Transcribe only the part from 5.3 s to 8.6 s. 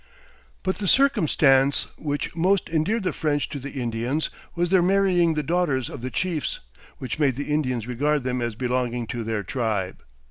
the daughters of the chiefs, which made the Indians regard them as